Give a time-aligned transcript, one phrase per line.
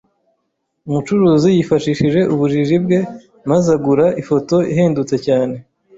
[0.87, 2.99] Umucuruzi yifashishije ubujiji bwe
[3.49, 5.55] maze agura ifoto ihendutse cyane